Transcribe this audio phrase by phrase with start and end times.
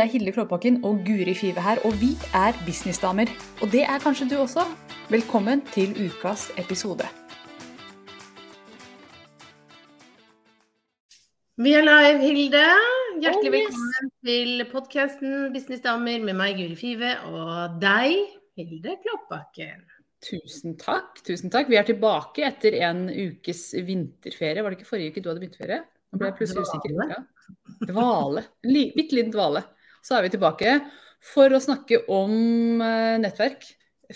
[0.00, 3.28] Det er Hilde Klåbakken og Guri Five her, og vi er businessdamer.
[3.60, 4.62] Og det er kanskje du også.
[5.12, 7.04] Velkommen til ukas episode.
[11.60, 12.62] Vi er live, Hilde.
[13.20, 13.66] Hjertelig Oh, yes.
[13.68, 18.16] velkommen til podkasten Businessdamer med meg, Guri Five, og deg,
[18.56, 19.82] Hilde Klåbakken.
[20.24, 21.20] Tusen takk.
[21.26, 21.68] tusen takk.
[21.68, 24.64] Vi er tilbake etter en ukes vinterferie.
[24.64, 25.82] Var det ikke forrige uke du hadde vinterferie?
[26.08, 26.96] Nå ble jeg plutselig usikker.
[26.96, 27.18] Dvale.
[27.18, 27.92] Ja.
[27.92, 28.46] Dvale.
[28.64, 29.62] En Bitte liten dvale.
[30.04, 30.76] Så er vi tilbake
[31.24, 33.66] for å snakke om eh, nettverk,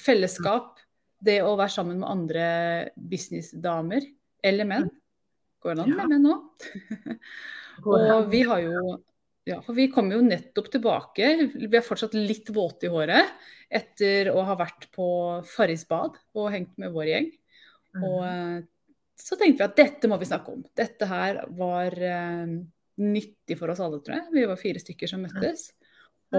[0.01, 0.79] fellesskap,
[1.25, 2.47] det å være sammen med andre
[2.97, 4.05] businessdamer
[4.45, 4.89] eller menn.
[5.65, 6.71] Går det an med menn òg?
[7.85, 8.99] Og vi har jo
[9.45, 11.27] ja, for vi kommer jo nettopp tilbake.
[11.53, 13.35] Vi er fortsatt litt våte i håret
[13.69, 15.07] etter å ha vært på
[15.45, 17.27] Farris bad og hengt med vår gjeng.
[18.01, 18.63] Og eh,
[19.21, 20.65] så tenkte vi at dette må vi snakke om.
[20.77, 22.55] Dette her var uh,
[23.01, 24.33] nyttig for oss alle, tror jeg.
[24.35, 25.69] Vi var fire stykker som møttes.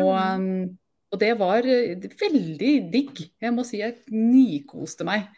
[0.01, 0.69] Og, eh,
[1.13, 3.25] og det var eh, veldig digg.
[3.41, 5.29] Jeg må si jeg nikoste meg.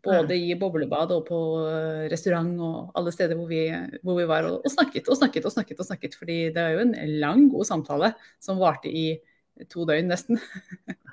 [0.00, 3.66] Både i boblebad og på eh, restaurant og alle steder hvor vi,
[4.00, 4.48] hvor vi var.
[4.48, 5.82] Og, og snakket og snakket og snakket.
[5.82, 9.20] og snakket, fordi det er jo en lang, god samtale som varte i
[9.68, 10.40] to døgn nesten.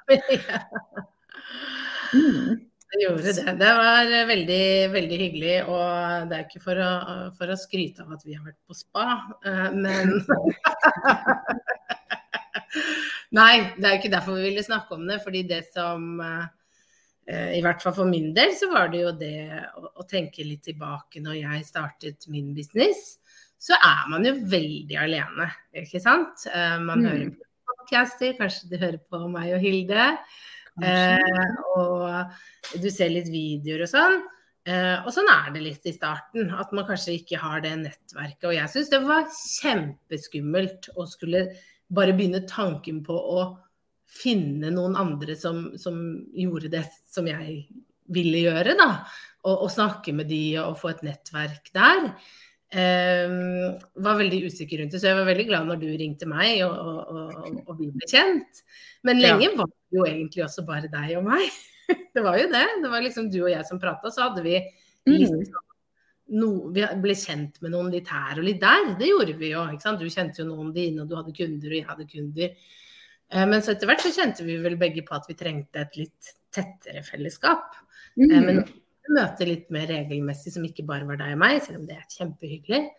[2.13, 2.67] Mm.
[2.87, 3.53] Det gjorde det.
[3.59, 5.55] Det var eh, veldig, veldig hyggelig.
[5.67, 6.91] Og det er ikke for å,
[7.35, 10.13] for å skryte av at vi har vært på spa, eh, men
[13.37, 15.19] Nei, det er ikke derfor vi ville snakke om det.
[15.23, 19.33] Fordi det som eh, I hvert fall for min del så var det jo det
[19.75, 23.17] å, å tenke litt tilbake når jeg startet min business.
[23.57, 26.45] Så er man jo veldig alene, ikke sant?
[26.53, 27.07] Eh, man Mm.
[27.09, 30.09] hører på podcaster, kanskje du hører på meg og Hilde.
[30.83, 34.19] Eh, og du ser litt videoer og sånn.
[34.67, 38.45] Eh, og sånn er det litt i starten, at man kanskje ikke har det nettverket.
[38.45, 41.47] Og jeg syns det var kjempeskummelt å skulle
[41.93, 43.45] bare begynne tanken på å
[44.07, 45.97] finne noen andre som, som
[46.35, 47.65] gjorde det som jeg
[48.15, 48.89] ville gjøre, da.
[49.47, 52.09] Og, og snakke med de og få et nettverk der.
[52.67, 56.65] Um, var veldig usikker rundt det, så jeg var veldig glad når du ringte meg
[56.65, 58.59] og, og, og, vi ble kjent.
[59.07, 59.29] Men Ja.
[59.37, 61.47] lenge var det jo egentlig også bare deg og meg.
[62.15, 62.65] Det var jo det.
[62.83, 65.45] Det var liksom du og jeg som prata, så hadde vi litt Mm.
[65.47, 65.66] sånn
[66.29, 68.95] no, Vi ble kjent med noen litt her og litt der.
[68.99, 69.61] Det gjorde vi jo.
[69.71, 69.99] ikke sant?
[69.99, 72.49] Du kjente jo noen dine, og du hadde kunder, og jeg hadde kunder.
[73.31, 75.95] Eh, Men så etter hvert så kjente vi vel begge på at vi trengte et
[75.97, 77.75] litt tettere fellesskap.
[78.19, 78.45] Eh, Mm.
[78.45, 78.63] Men
[79.09, 82.07] møte litt mer regelmessig, som ikke bare var deg og meg, selv om det er
[82.17, 82.89] kjempehyggelig.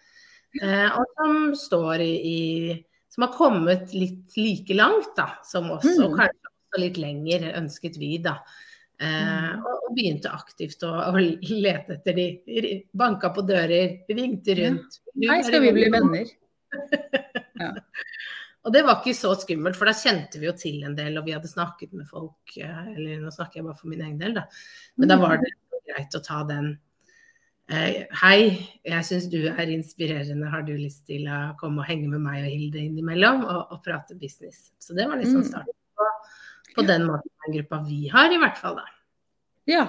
[0.62, 6.12] Eh, og som står i, Som har kommet litt like langt da, som oss, og
[6.12, 6.16] Mm.
[6.18, 8.38] kanskje også litt lenger, ønsket vi, da.
[9.00, 9.06] Eh,
[9.54, 9.60] Mm.
[9.62, 12.84] og, og begynte aktivt å, å lete etter de.
[12.92, 14.70] Banka på dører, ringte Ja.
[14.70, 14.98] rundt.
[15.14, 15.32] Ja.
[15.34, 16.26] Hei, skal vi bli venner?
[17.54, 17.84] venner?
[18.66, 21.24] Og det var ikke så skummelt, for da kjente vi jo til en del, og
[21.28, 22.56] vi hadde snakket med folk.
[22.58, 24.44] eh, Eller nå snakker jeg bare for min egen del, da.
[24.96, 25.20] Men da Mm.
[25.22, 25.52] var det
[25.86, 26.78] greit å ta den
[27.70, 30.50] eh, Hei, jeg syns du er inspirerende.
[30.50, 33.82] Har du lyst til å komme og henge med meg og Hilde innimellom og, og
[33.84, 34.72] prate business?
[34.80, 35.48] Så det var liksom Mm.
[35.48, 35.77] starten
[36.74, 38.84] på, den måten den gruppa vi har, i hvert fall, da.
[39.68, 39.86] Ja,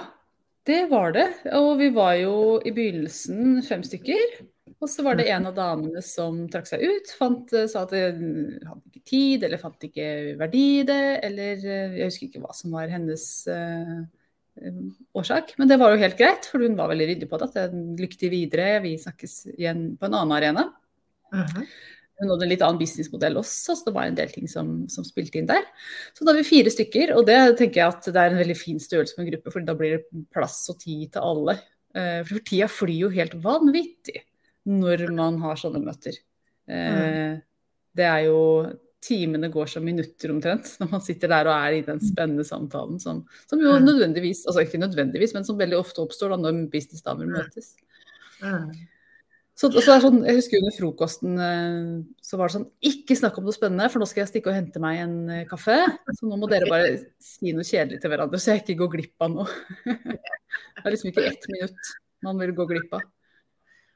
[0.68, 1.26] det var det.
[1.56, 4.40] Og vi var jo i begynnelsen fem stykker.
[4.80, 8.60] Og så var det en av damene som trakk seg ut, fant, sa at hun
[8.64, 10.06] hadde ikke tid, eller fant ikke
[10.40, 13.92] verdi i det, eller eh, jeg husker ikke hva som var hennes eh,
[14.62, 14.80] eh,
[15.20, 15.52] årsak.
[15.60, 17.50] Men det var jo helt greit, for hun var veldig ryddig på det.
[17.50, 20.68] At det- lykke til videre, vi snakkes igjen på en annen arena.
[21.34, 21.66] Mhm.
[22.20, 25.04] Hun hadde en litt annen businessmodell også, så det var en del ting som, som
[25.08, 25.64] spilte inn der.
[26.14, 28.56] Så da er vi fire stykker, og det tenker jeg at det er en veldig
[28.60, 31.56] fin størrelse på en gruppe, for da blir det plass og tid til alle.
[31.96, 34.20] Eh, For tida flyr jo helt vanvittig
[34.68, 36.14] når man har sånne møter.
[36.70, 37.40] Mm.
[37.96, 38.38] Det er jo
[39.00, 42.98] Timene går som minutter omtrent når man sitter der og er i den spennende samtalen
[43.00, 43.86] som, som jo Mm.
[43.88, 47.70] nødvendigvis, altså ikke nødvendigvis, men som veldig ofte oppstår da når businessdamer møtes.
[48.44, 48.74] Mhm.
[49.60, 51.88] Så, så er sånn, jeg husker under frokosten eh,
[52.24, 54.56] så var det sånn Ikke snakk om noe spennende, for nå skal jeg stikke og
[54.56, 55.76] hente meg en eh, kaffe.
[56.16, 59.26] Så nå må dere bare si noe kjedelig til hverandre, så jeg ikke går glipp
[59.26, 59.48] av noe.
[60.80, 63.04] Det er liksom ikke ett minutt man vil gå glipp av.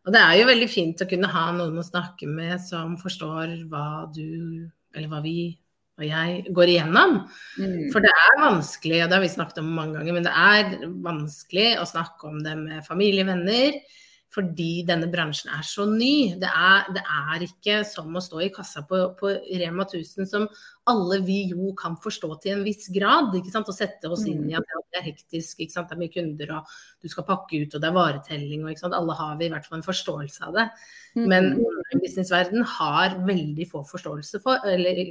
[0.05, 3.55] Og det er jo veldig fint å kunne ha noen å snakke med som forstår
[3.72, 5.55] hva du, eller hva vi
[5.94, 7.20] og jeg går igjennom.
[7.56, 7.90] Mm.
[7.94, 10.88] For det er vanskelig, og det har vi snakket om mange ganger, men det er
[11.05, 13.78] vanskelig å snakke om det med familie, venner.
[14.34, 16.34] Fordi denne bransjen er så ny.
[16.40, 20.46] Det er, det er ikke som å stå i kassa på, på, Rema 1000 som
[20.90, 23.31] alle vi jo kan forstå til en viss grad.
[23.38, 23.70] ikke sant?
[23.70, 24.58] Og sette oss inn i mm.
[24.58, 25.90] at det er hektisk, ikke sant?
[25.90, 28.64] det er mye kunder og du skal pakke ut og det er varetelling.
[28.64, 28.98] og ikke sant?
[28.98, 30.69] Alle har vi i hvert fall en forståelse av det.
[31.14, 31.26] Mm.
[31.31, 31.50] Men
[32.02, 35.04] businessverden har veldig få forståelse for, eller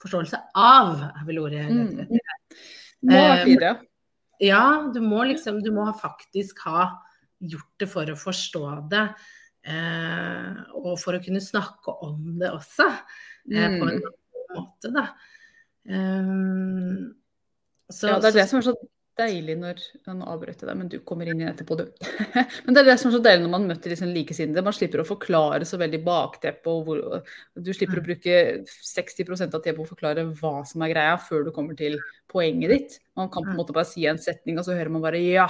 [0.00, 2.26] forståelse av, er vel ordet etter.
[3.00, 3.76] Må ha
[4.40, 6.90] Ja, du må liksom, du må faktisk ha
[7.40, 9.06] gjort det for å forstå det.
[9.60, 12.86] Eh, og for å kunne snakke om det også,
[13.52, 14.14] eh, på en mm.
[14.56, 15.10] måte, da.
[15.90, 17.10] Um,
[17.90, 18.74] så, ja, det er det som er så
[19.20, 21.86] deilig når Nå avbrøt jeg deg, men du kommer inn igjen etterpå, du.
[22.64, 24.64] men det er det som er så deilig når man møter liksom likesinnede.
[24.64, 26.72] Man slipper å forklare så veldig bakteppe.
[26.72, 27.02] og hvor,
[27.58, 31.44] Du slipper å bruke 60% av tida på å forklare hva som er greia, før
[31.48, 31.98] du kommer til
[32.30, 33.00] poenget ditt.
[33.18, 35.48] Man kan på en måte bare si en setning, og så hører man bare ja,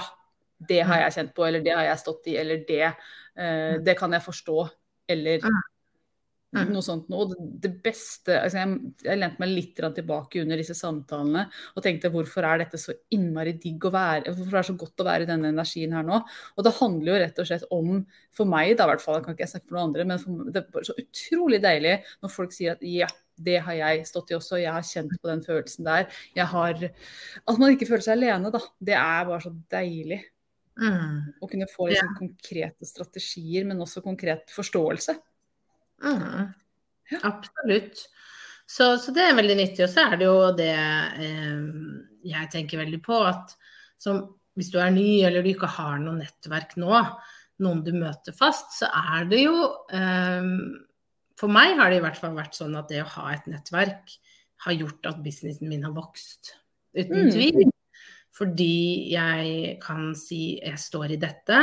[0.69, 3.97] det har jeg kjent på, eller det har jeg stått i, eller det, uh, det
[3.99, 4.57] kan jeg forstå,
[5.11, 5.45] eller
[6.51, 7.35] noe sånt noe.
[7.63, 12.47] Det beste altså Jeg, jeg lente meg litt tilbake under disse samtalene og tenkte hvorfor
[12.47, 15.29] er dette så innmari digg å være Hvorfor er det så godt å være i
[15.29, 16.19] denne energien her nå?
[16.57, 18.01] Og det handler jo rett og slett om,
[18.35, 20.51] for meg da i hvert fall, jeg kan ikke snakke for noen andre, men for,
[20.51, 23.07] det er så utrolig deilig når folk sier at ja,
[23.41, 26.11] det har jeg stått i også, jeg har kjent på den følelsen der.
[26.35, 28.61] Jeg har At man ikke føler seg alene, da.
[28.77, 30.19] Det er bare så deilig.
[30.81, 31.17] Mm.
[31.41, 32.17] Og kunne få liksom, ja.
[32.17, 35.15] konkrete strategier, men også konkret forståelse.
[36.01, 36.51] Mm.
[37.11, 37.19] Ja.
[37.29, 38.05] Absolutt.
[38.65, 39.83] Så, så, det er veldig nyttig.
[39.85, 41.65] Og så er det jo det eh,
[42.31, 43.53] jeg tenker veldig på, at
[44.01, 44.23] som,
[44.57, 46.95] hvis du er ny eller du ikke har noe nettverk nå,
[47.61, 49.57] noen du møter fast, så er det jo
[49.93, 50.47] eh,
[51.37, 54.15] For meg har det i hvert fall vært sånn at det å ha et nettverk
[54.65, 56.55] har gjort at businessen min har vokst.
[56.93, 57.31] Uten mm.
[57.33, 57.71] tvil.
[58.31, 61.57] Fordi jeg kan si jeg står i dette,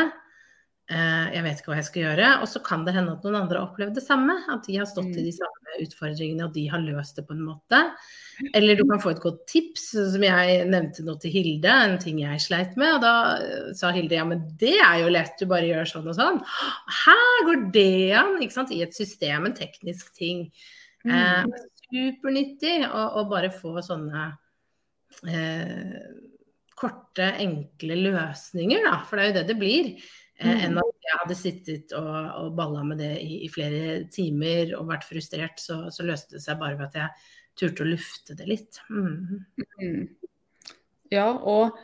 [0.92, 2.32] eh, jeg vet ikke hva jeg skal gjøre.
[2.42, 4.36] Og så kan det hende at noen andre har opplevd det samme.
[4.52, 5.38] At de har stått i de mm.
[5.38, 7.80] samme utfordringene og de har løst det på en måte.
[8.54, 12.20] Eller du kan få et godt tips, som jeg nevnte nå til Hilde, en ting
[12.22, 12.98] jeg sleit med.
[12.98, 16.12] Og da eh, sa Hilde ja, men det er jo lett, du bare gjør sånn
[16.12, 16.42] og sånn.
[17.00, 18.36] Her går det an?
[18.44, 18.76] Ikke sant?
[18.76, 20.50] I et system, en teknisk ting.
[21.08, 21.52] Eh, mm.
[21.88, 24.28] supernyttig å bare få sånne
[25.24, 25.96] eh,
[26.78, 29.00] korte, enkle løsninger, da.
[29.08, 29.90] For det er jo det det blir.
[30.38, 30.62] Eh, mm.
[30.68, 32.14] Enn at jeg hadde sittet og,
[32.44, 35.58] og balla med det i, i, flere timer og vært frustrert.
[35.62, 37.28] Så, så, løste det seg bare ved at jeg
[37.58, 38.80] turte å lufte det litt.
[38.90, 39.44] Mm.
[39.82, 40.02] Mm.
[41.10, 41.78] Ja, og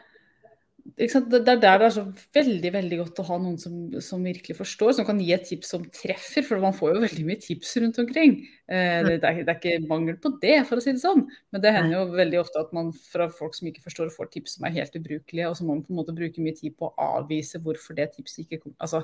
[0.85, 2.03] det er der det er så
[2.37, 5.73] veldig veldig godt å ha noen som, som, virkelig forstår, som kan gi et tips
[5.73, 6.45] som treffer.
[6.45, 8.37] For man får jo veldig mye tips rundt omkring.
[8.69, 11.25] Eh, det, det, er, det, er, ikke mangel på det, for å si det sånn.
[11.55, 14.59] Men det hender jo veldig ofte at man fra folk som ikke forstår, får tips
[14.59, 16.93] som er helt ubrukelige, og så må man på en måte bruke mye tid på
[16.93, 18.77] å avvise hvorfor det tipset ikke kom.
[18.85, 19.03] Altså,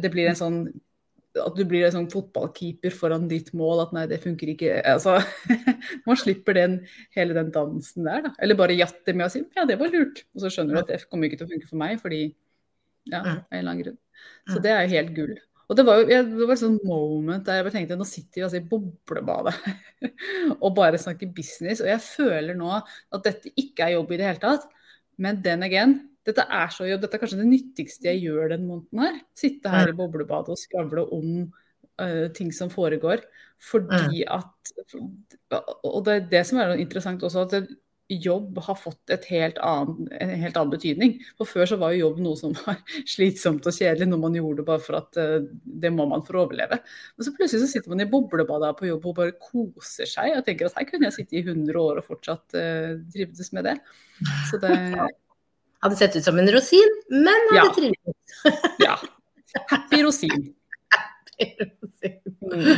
[0.00, 0.60] det blir en sånn
[1.42, 4.76] at du blir en sånn fotballkeeper foran ditt mål, at nei, det funker ikke.
[4.86, 5.16] Altså,
[6.06, 6.76] man slipper den,
[7.16, 8.34] hele den dansen der, da.
[8.44, 10.22] Eller bare jatter med å si ja, det var lurt.
[10.34, 12.22] Og så skjønner du at det kommer ikke til å funke for meg, fordi
[13.10, 13.98] ja, av en eller annen grunn.
[14.52, 15.34] Så det er jo helt gull.
[15.64, 18.36] Og det var jo det var et sånn moment der jeg bare tenkte nå sitter
[18.36, 19.54] vi altså i boblebadet
[20.64, 21.80] og bare snakker business.
[21.80, 24.68] Og jeg føler nå at dette ikke er jobb i det hele tatt.
[25.16, 27.04] Men den again, dette er så jobb.
[27.04, 29.20] Dette er kanskje det nyttigste jeg gjør den måneden her.
[29.36, 31.30] Sitte her i boblebadet og skravle om
[32.00, 33.24] uh, ting som foregår.
[33.64, 34.74] Fordi at
[35.84, 37.68] Og det er det som er interessant også, at
[38.10, 41.14] jobb har fått helt annen, en helt annen betydning.
[41.38, 42.80] For Før så var jo jobb noe som var
[43.14, 46.44] slitsomt og kjedelig, når man gjorde bare for at uh, det må man for å
[46.46, 46.80] overleve.
[47.16, 50.38] Men så plutselig så sitter man i boblebadet på jobb og bare koser seg.
[50.38, 53.68] Og tenker at her kunne jeg sitte i 100 år og fortsatt uh, trivdes med
[53.70, 53.78] det.
[54.50, 54.74] Så det
[55.84, 57.74] hadde sett ut som en rosin, men hadde ja.
[57.76, 58.16] trivdes.
[58.86, 58.98] ja.
[59.70, 60.48] Happy rosin.
[60.96, 62.18] Happy rosin.
[62.44, 62.76] Mm.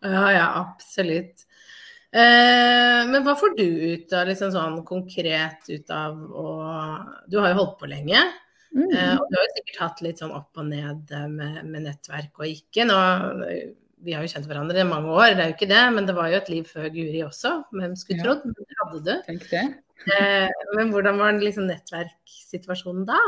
[0.00, 1.44] Ja, ja, absolutt.
[2.12, 6.52] Eh, men hva får du ut av liksom sånn konkret ut av å
[7.28, 8.22] Du har jo holdt på lenge.
[8.72, 8.86] Mm.
[8.86, 12.40] Eh, og du har jo sikkert hatt litt sånn opp og ned med, med nettverk
[12.40, 12.86] og ikke.
[12.88, 12.96] Nå,
[14.04, 16.14] vi har jo kjent hverandre i mange år, det er jo ikke det, men det
[16.16, 17.54] var jo et liv før Guri også.
[17.74, 18.44] Hvem skulle trodd?
[18.46, 19.14] Men det hadde du.
[19.26, 19.64] Tenk det.
[20.06, 23.18] Eh, men hvordan var liksom nettverkssituasjonen da?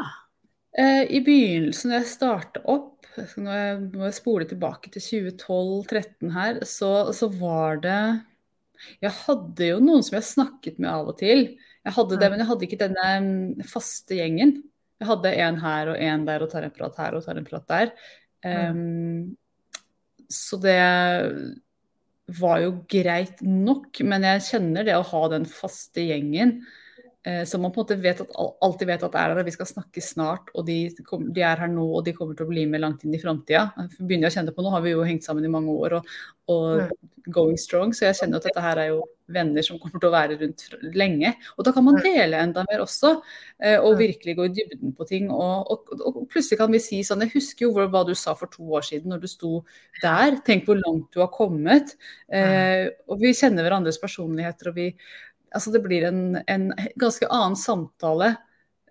[0.78, 6.34] Eh, I begynnelsen, da jeg starta opp, når jeg, når jeg spoler tilbake til 2012-2013
[6.36, 7.98] her, så, så, var det
[9.02, 11.48] Jeg hadde jo noen som jeg snakket med av og til.
[11.84, 14.54] Jeg hadde det, men jeg hadde ikke denne mm, faste gjengen.
[15.00, 17.46] Jeg hadde en her og en der og tar en prat her og tar en
[17.48, 17.92] prat der.
[18.44, 19.36] Um,
[20.30, 20.76] så det
[22.38, 26.60] var jo greit nok, men jeg kjenner det å ha den faste gjengen
[27.44, 28.30] som man på en måte vet at,
[28.64, 31.68] alltid vet at er der, og vi skal snakke snart, og de, de, er her
[31.68, 33.66] nå og de kommer til å bli med langt inn i framtida.
[33.98, 36.14] Begynner jeg å kjenne på Nå har vi jo hengt sammen i mange år og,
[36.48, 36.94] og
[37.28, 40.14] going strong, så jeg kjenner at dette her er jo venner som kommer til å
[40.14, 40.64] være rundt
[40.96, 41.32] lenge.
[41.56, 43.12] Og da kan man dele enda mer også,
[43.62, 45.30] eh, og virkelig gå i dybden på ting.
[45.30, 48.50] Og, og, og plutselig kan vi si sånn Jeg husker jo hva du sa for
[48.52, 49.52] to år siden når du sto
[50.02, 50.40] der.
[50.46, 51.94] Tenk hvor langt du har kommet.
[52.32, 54.90] Eh, og vi kjenner hverandres personligheter, og vi
[55.54, 58.34] altså det blir en, en, ganske annen samtale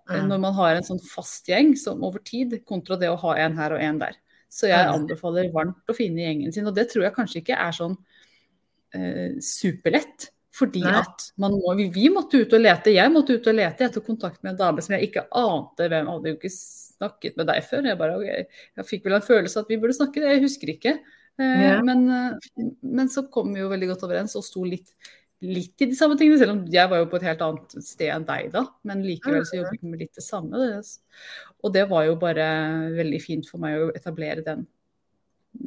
[0.10, 0.26] mm.
[0.30, 3.58] når man har en sånn fast gjeng som over tid, kontra det å ha en
[3.60, 4.18] her og en der.
[4.50, 6.66] Så jeg anbefaler varmt å finne gjengen sin.
[6.66, 7.94] Og det tror jeg kanskje ikke er sånn
[8.98, 10.32] eh, superlett.
[10.60, 10.96] Fordi Nei.
[10.98, 12.96] at man må, vi, vi, måtte ut og lete.
[12.96, 16.10] Jeg måtte ut og lete etter kontakt med en dame som jeg ikke ante hvem.
[16.10, 17.86] Hadde jo ikke snakket med deg før.
[17.92, 20.98] Jeg, bare, okay, jeg fikk vel en følelse at vi burde snakke, jeg husker ikke.
[21.40, 21.78] Eh, ja.
[21.86, 24.90] men, eh, men, så kom vi jo veldig godt overens og sto litt
[25.46, 28.12] litt i de samme tingene, selv om jeg var jo på et helt annet sted
[28.12, 28.66] enn deg da.
[28.88, 30.82] Men likevel så jobbet vi med litt det samme.
[31.64, 32.48] Og det var jo bare
[32.98, 34.66] veldig fint for meg å etablere den.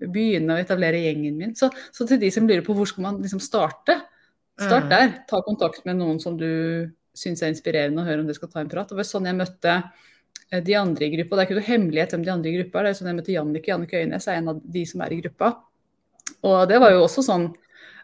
[0.02, 1.54] Begynne å etablere gjengen min.
[1.58, 3.96] Så, så til de som lurer på hvor skal man liksom starte,
[4.60, 5.16] start der.
[5.30, 6.48] Ta kontakt med noen som du
[7.16, 8.92] syns er inspirerende, og høre om dere skal ta en prat.
[8.92, 11.36] Det var sånn jeg møtte eh, de andre i gruppa.
[11.36, 12.88] Det er ikke noe hemmelighet hvem de andre i gruppa er.
[12.88, 13.72] Det er sånn jeg møtte Jannicke.
[13.72, 15.52] Jannicke Øynes er en av de som er i gruppa.
[16.48, 17.50] Og det var jo også sånn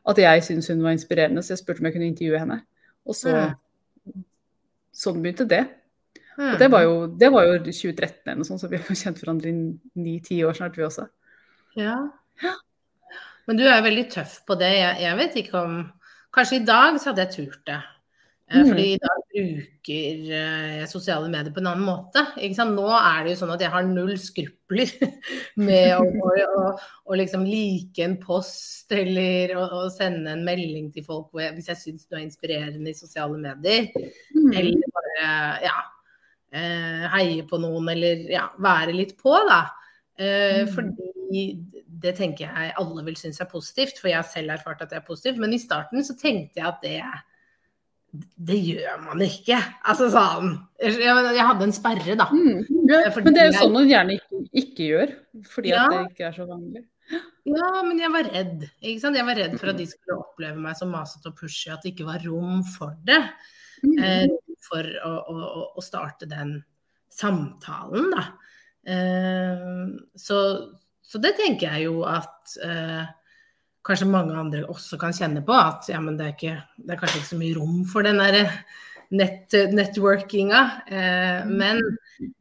[0.09, 2.63] at jeg syntes hun var inspirerende, så jeg spurte om jeg kunne intervjue henne.
[3.09, 3.35] Og så
[4.99, 5.61] Sånn begynte det.
[6.43, 9.21] Og det var, jo, det var jo 2013 eller noe sånt, så vi har kjent
[9.21, 9.55] hverandre i
[10.03, 11.05] ni-ti år snart, vi også.
[11.79, 11.95] Ja.
[13.47, 14.73] Men du er veldig tøff på det.
[14.75, 15.79] Jeg, jeg vet ikke om
[16.35, 17.79] Kanskje i dag så hadde jeg turt det.
[18.51, 18.69] Eh, mm.
[18.69, 22.25] Fordi i dag bruker uh, sosiale medier på en annen måte.
[22.69, 24.91] Nå er det jo sånn at jeg har null skrupler
[25.69, 26.65] med å, å, å,
[27.09, 32.09] å liksom like en post eller å, sende en melding til folk hvis jeg syns
[32.09, 33.89] du er inspirerende i sosiale medier.
[34.35, 34.53] Mm.
[34.53, 35.31] Eller bare
[35.65, 35.79] ja,
[36.59, 39.65] uh, heie på noen eller ja, være litt på, da.
[40.19, 40.75] Uh, mm.
[40.75, 41.49] Fordi
[41.99, 45.01] det tenker jeg alle vil synes er positivt, for jeg har selv erfart at det
[45.01, 45.41] er positivt.
[45.43, 47.25] Men i starten så tenkte jeg at det er
[48.11, 49.59] det gjør man ikke.
[49.85, 52.29] Altså sånn Jeg, hadde en sperre, da.
[52.33, 55.13] Mm, ja, men det er jo sånn man gjerne ikke, ikke gjør,
[55.53, 55.83] fordi ja.
[55.85, 56.85] at det ikke er så vanlig.
[57.49, 58.67] Ja, men jeg var redd.
[58.83, 59.17] Ikke sant?
[59.17, 61.95] Jeg var redd for at de skulle oppleve meg som masete og pushy, at det
[61.95, 63.21] ikke var rom for det.
[63.85, 63.95] Mm.
[64.05, 66.59] Eh, for å, å, å, starte den
[67.15, 68.25] samtalen, da.
[68.89, 69.65] Eh,
[70.19, 70.41] så,
[71.05, 73.05] så, det tenker jeg jo at eh,
[73.89, 75.55] kanskje mange andre også kan kjenne på.
[75.57, 78.53] At ja, det, er ikke, det, er kanskje ikke så mye rom for den der
[79.17, 80.63] nett, networkinga.
[80.87, 81.57] Eh, mm.
[81.57, 81.83] men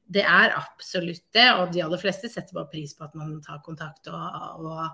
[0.08, 3.64] det er absolutt det, og de aller fleste setter bare pris på at man tar
[3.66, 4.86] kontakt, og, og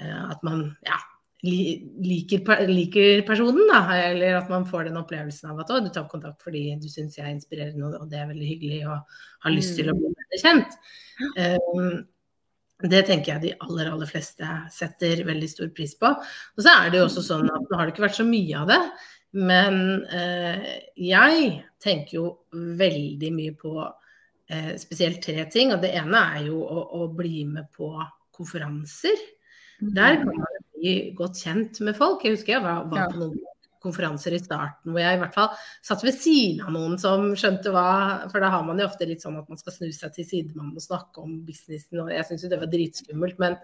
[0.00, 0.96] eh, at man ja,
[1.44, 3.82] liker, liker, personen, da.
[4.08, 7.18] Eller at man får den opplevelsen av at å, du tar kontakt fordi du syns
[7.18, 10.40] jeg er inspirerende, og det er veldig hyggelig, og har lyst til å bli bedre
[10.40, 10.78] kjent.
[11.38, 12.02] Um,
[12.92, 16.10] det tenker jeg de aller, aller fleste setter veldig stor pris på.
[16.10, 18.60] Og så er det jo også sånn at nå har det ikke vært så mye
[18.60, 18.80] av det,
[19.34, 19.78] men
[20.14, 20.66] eh,
[21.00, 21.46] jeg
[21.82, 25.72] tenker jo veldig mye på eh, spesielt tre ting.
[25.74, 27.90] Og det ene er jo å, å bli med på
[28.34, 29.18] konferanser.
[29.80, 32.22] Der kan man bli godt kjent med folk.
[32.24, 33.40] Jeg husker jeg var, var på noen
[33.84, 35.50] konferanser i starten hvor jeg i hvert fall
[35.84, 37.86] satt ved siden av noen som skjønte hva
[38.32, 40.76] For da har man jo ofte litt sånn at man skal snu seg til sidemannen
[40.80, 43.58] og snakke om businessen, og jeg syns jo det var dritskummelt, men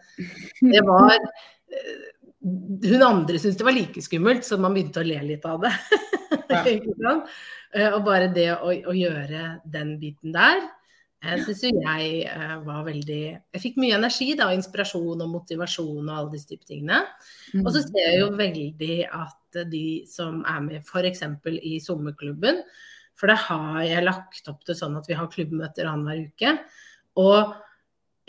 [0.61, 2.09] det var eh,
[2.41, 5.75] Hun andre syntes det var like skummelt, så man begynte å le litt av det.
[6.51, 6.65] Ja.
[6.67, 10.59] Eh, og bare det å, å gjøre den biten der
[11.21, 16.15] jeg syns jo jeg var veldig Jeg fikk mye energi da, inspirasjon og motivasjon og
[16.15, 17.03] alle disse type tingene.
[17.53, 17.65] Mm.
[17.65, 21.25] Og så ser jeg jo veldig at de som er med f.eks.
[21.61, 22.63] i sommerklubben,
[23.21, 26.55] for da har jeg lagt opp til sånn at vi har klubbmøter annenhver uke.
[27.21, 27.53] Og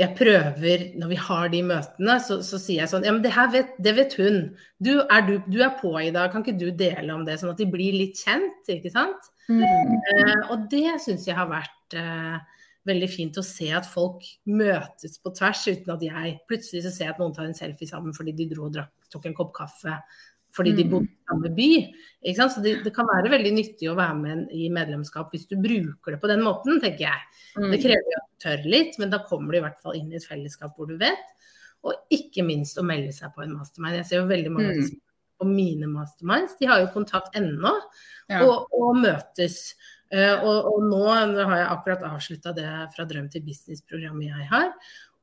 [0.01, 3.33] jeg prøver, når vi har de møtene, så, så sier jeg sånn Ja, men det
[3.35, 4.39] her vet, det vet hun.
[4.83, 7.37] Du er, du, du er, på i dag, kan ikke du dele om det?
[7.39, 9.31] Sånn at de blir litt kjent, ikke sant?
[9.51, 9.61] Mm.
[9.63, 12.39] Eh, og det syns jeg har vært uh,
[12.87, 17.07] veldig fint å se at folk møtes på tvers, uten at jeg plutselig så ser
[17.07, 19.53] jeg at noen tar en selfie sammen fordi de dro og drakk, tok en kopp
[19.59, 19.99] kaffe
[20.55, 20.89] fordi de mm.
[20.91, 21.69] bodde i samme by.
[22.35, 26.15] Så det, det, kan være veldig nyttig å være med i medlemskap hvis du bruker
[26.15, 27.29] det på den måten, tenker jeg.
[27.55, 27.69] Mm.
[27.73, 30.19] Det krever at du tør litt, men da kommer du i hvert fall inn i
[30.19, 31.31] et fellesskap hvor du vet.
[31.87, 34.01] Og ikke minst å melde seg på en mastermind.
[34.01, 34.91] Jeg ser jo veldig mange mm.
[35.41, 36.59] på mine masterminds.
[36.59, 37.73] De har jo kontakt ennå,
[38.29, 38.43] ja.
[38.43, 39.63] og, og, møtes.
[40.11, 44.49] Uh, og, og, nå, nå har jeg akkurat avslutta det fra Drøm til business-programmet jeg
[44.51, 44.73] har.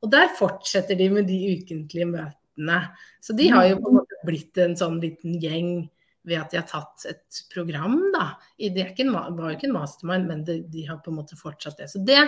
[0.02, 2.80] Og der fortsetter de med de ukentlige møtene.
[3.20, 5.88] Så de har jo på en måte blitt en sånn liten gjeng
[6.28, 8.30] ved at de har tatt et program, da.
[8.58, 11.80] Det en, var jo ikke en mastermind, men de, de, har på en måte fortsatt
[11.80, 11.88] det.
[11.92, 12.20] Så det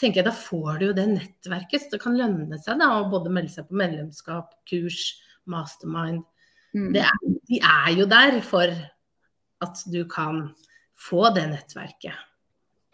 [0.00, 1.86] tenker jeg, da får du jo det nettverket.
[1.86, 5.06] Så det kan lønne seg da å både melde seg på medlemskap, kurs,
[5.50, 6.24] mastermind.
[6.74, 6.90] Mm.
[6.98, 8.72] Er, de er jo der for
[9.64, 10.48] at du kan
[10.98, 12.22] få det nettverket.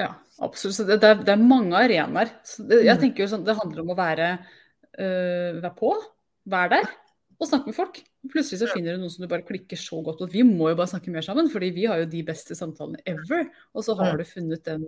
[0.00, 0.78] Ja, absolutt.
[0.78, 2.32] Så det, det, er, det er, mange arenaer.
[2.56, 3.02] jeg mm.
[3.02, 4.32] tenker jo sånn, Det handler om å være,
[4.96, 5.92] øh, være på,
[6.50, 6.90] være der
[7.40, 7.98] og snakke med folk.
[8.28, 10.28] Plutselig så finner du noen som du bare klikker så godt på.
[10.28, 13.46] Vi må jo bare snakke mer sammen, fordi vi har jo de beste samtalene ever.
[13.72, 14.84] Og så har du funnet den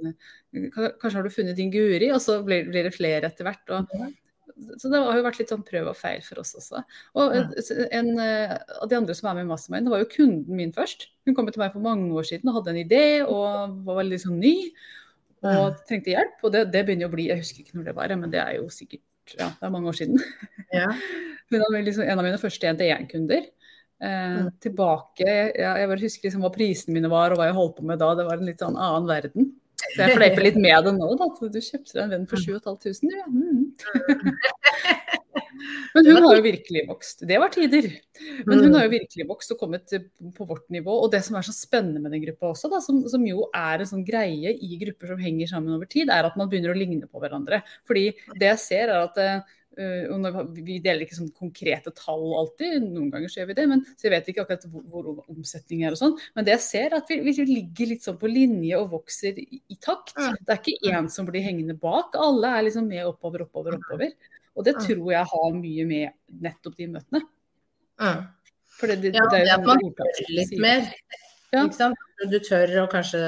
[0.52, 3.73] Kanskje har du funnet din Guri, og så blir, blir det flere etter hvert.
[3.73, 4.04] Og,
[4.78, 6.83] så det har jo vært litt sånn prøv og feil for oss også.
[7.19, 11.09] Og en av de andre som er med i Mastermind, var jo kunden min først.
[11.26, 14.21] Hun kom til meg for mange år siden og hadde en idé og var veldig
[14.25, 14.57] sånn ny.
[15.42, 16.37] Og trengte hjelp.
[16.47, 18.61] Og det, det begynner å bli Jeg husker ikke når det var, men det er
[18.61, 19.04] jo sikkert
[19.38, 20.23] ja, det er mange år siden.
[20.75, 20.88] Ja.
[21.52, 23.45] Hun var liksom en av mine første 1-til-1-kunder.
[24.02, 24.49] Eh, mm.
[24.64, 27.87] Tilbake ja, Jeg bare husker liksom hva prisene mine var og hva jeg holdt på
[27.87, 28.12] med da.
[28.19, 29.52] Det var en litt sånn annen verden.
[29.92, 31.28] Så jeg fleiper litt med det nå, da.
[31.42, 33.26] Du kjøpte deg en venn for 7500, ja.
[33.28, 35.18] Mm.
[35.94, 37.22] Men hun har jo virkelig vokst.
[37.28, 37.88] Det var tider.
[38.49, 38.96] Men hun har jo mm.
[38.96, 39.94] virkelig vokst og kommet
[40.37, 40.94] på vårt nivå.
[41.04, 43.82] Og det som er så spennende med den gruppa også, da, som, som, jo er
[43.82, 46.78] en sånn greie i grupper som henger sammen over tid, er at man begynner å
[46.78, 47.62] ligne på hverandre.
[47.88, 48.08] Fordi
[48.40, 49.22] det jeg ser er at
[49.73, 53.67] Uh, vi deler ikke sånn konkrete tall alltid, noen ganger så gjør vi det.
[53.71, 56.19] Men, så jeg vet ikke akkurat hvor, hvor omsetning er og sånn.
[56.37, 59.41] Men det jeg ser, er at vi, vi, ligger litt sånn på linje og vokser
[59.41, 60.14] i, i takt.
[60.19, 62.19] Det er ikke én som blir hengende bak.
[62.21, 64.12] Alle er liksom med oppover, oppover, oppover.
[64.52, 67.23] Og det tror jeg har mye med nettopp de møtene.
[68.02, 68.23] Mm.
[68.76, 70.87] For det, det, ja, det, er jo sånn at man tør litt mer.
[71.52, 71.64] Ja.
[72.33, 73.23] Du tør å kanskje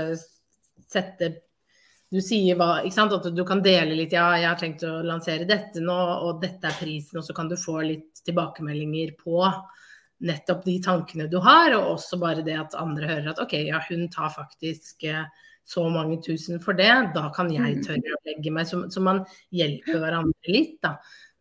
[0.91, 1.31] sette
[2.14, 3.14] Du sier hva ikke sant?
[3.16, 5.97] At du kan dele litt Ja, jeg har tenkt å lansere dette nå,
[6.28, 7.18] og dette er prisen.
[7.18, 9.40] Og så kan du få litt tilbakemeldinger på
[10.25, 13.80] nettopp de tankene du har, og også bare det at andre hører at OK, ja,
[13.88, 15.26] hun tar faktisk eh,
[15.66, 17.85] så mange tusen for det, da kan jeg mm.
[17.85, 18.68] tørre å legge meg.
[18.71, 20.94] Så, så man hjelper hverandre litt da,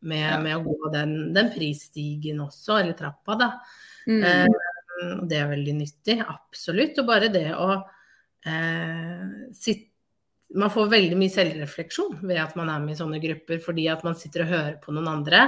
[0.09, 3.49] med, med å gå den, den, prisstigen også, eller trappa, da.
[4.09, 4.21] Mm.
[4.25, 6.99] Eh, det er veldig nyttig, absolutt.
[7.01, 9.92] Og bare det å eh, sitte
[10.59, 14.03] Man får veldig mye selvrefleksjon ved at man er med i sånne grupper, fordi at
[14.05, 15.47] man sitter og hører på noen andre.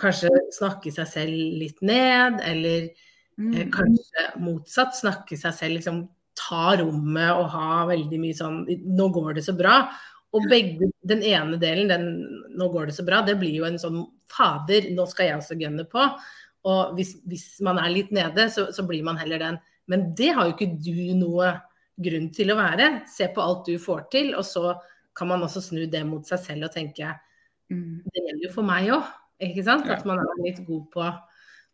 [0.00, 3.02] Kanskje snakke seg selv litt ned, eller eh,
[3.38, 3.58] mm.
[3.74, 6.02] kanskje motsatt, snakke seg selv liksom
[6.38, 9.80] ta rommet og ha veldig mye sånn Nå går det så bra.
[10.36, 12.04] Og begge, den ene delen, den
[12.52, 15.56] 'nå går det så bra', det blir jo en sånn Fader, nå skal jeg også
[15.56, 16.04] gunne på.
[16.68, 19.56] Og hvis, hvis man er litt nede, så, så, blir man heller den.
[19.88, 21.54] Men det har jo ikke du noe
[22.04, 22.90] grunn til å være.
[23.10, 24.76] Se på alt du får til, og så
[25.18, 27.10] kan man også snu det mot seg selv og tenke
[27.72, 28.06] mm.
[28.06, 29.08] det gjelder jo for meg òg.
[29.48, 29.86] Ikke sant?
[29.90, 31.08] At man er litt god på,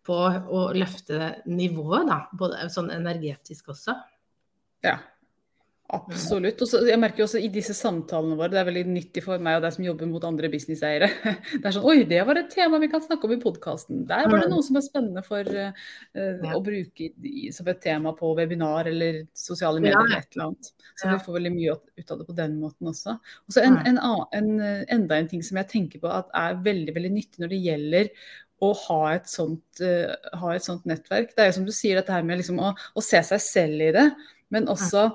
[0.05, 2.19] på å løfte nivået, da.
[2.37, 3.97] Både sånn energetisk også.
[4.85, 4.99] Ja,
[5.95, 6.61] absolutt.
[6.65, 9.65] Også, jeg merker også i disse samtalene våre, det er veldig nyttig for meg og
[9.65, 11.09] deg som jobber mot andre businesseiere.
[11.55, 14.05] Det er sånn Oi, det var et tema vi kan snakke om i podkasten.
[14.09, 17.11] Der var det noe som er spennende for uh, å bruke
[17.55, 20.71] som et tema på webinar eller sosiale medier eller et eller annet.
[20.95, 23.17] Så vi får veldig mye ut av det på den måten også.
[23.47, 24.01] Og så en, en,
[24.37, 24.51] en,
[24.99, 28.11] enda en ting som jeg tenker på at er veldig, veldig nyttig når det gjelder
[28.63, 31.35] å ha et, sånt, uh, ha et sånt nettverk.
[31.35, 33.89] Det er jo som du sier, dette her med liksom å, å se seg selv
[33.89, 34.09] i det.
[34.55, 35.09] Men også,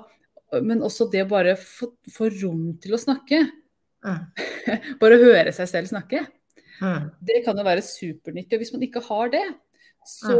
[0.64, 3.44] men også det å bare få, få, rom til å snakke.
[5.02, 6.24] bare høre seg selv snakke.
[6.80, 8.56] Det kan jo være supernyttig.
[8.56, 9.44] Og hvis man ikke har det,
[10.08, 10.36] så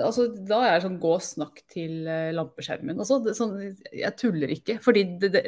[0.00, 3.00] altså, da er det sånn gå og snakk til uh, lampeskjermen.
[3.02, 3.56] Altså, det, sånn,
[3.90, 4.78] jeg tuller ikke.
[4.82, 5.42] Fordi det, det,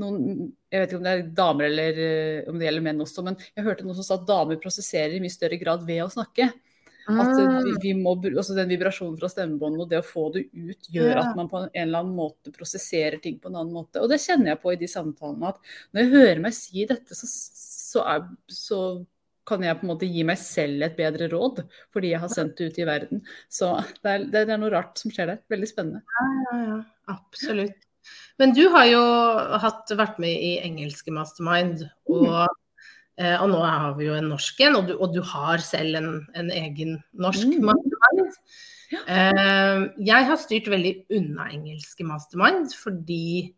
[0.00, 3.26] noen, jeg vet ikke om det er damer eller uh, om det gjelder menn også,
[3.26, 6.10] men jeg hørte noen som sa at damer prosesserer i mye større grad ved å
[6.16, 6.48] snakke.
[7.08, 7.30] At
[7.64, 11.22] vi, vi må, altså Den vibrasjonen fra stemmebåndet og det å få det ut, gjør
[11.22, 14.02] at man på en eller annen måte prosesserer ting på en annen måte.
[14.02, 15.54] Og det kjenner jeg på i de samtalene.
[15.54, 18.82] At når jeg hører meg si dette, så, så, er, så
[19.48, 22.60] kan jeg på en måte gi meg selv et bedre råd, fordi jeg har sendt
[22.60, 23.24] det ut i verden.
[23.48, 23.72] Så
[24.04, 25.42] det er, det er noe rart som skjer der.
[25.48, 26.04] Veldig spennende.
[26.20, 26.80] Ja, ja, ja.
[27.16, 27.84] Absolutt.
[28.40, 29.02] Men du har jo
[29.64, 31.88] hatt, vært med i engelske Mastermind.
[32.08, 32.67] og mm Eh,
[33.18, 36.10] og nå har vi jo en norsk en, og du, og du har selv en,
[36.38, 37.64] en egen norsk mm.
[37.66, 38.36] mastermind.
[38.88, 39.00] Ja.
[39.04, 43.50] Eh, jeg har styrt veldig unna engelske mastermind fordi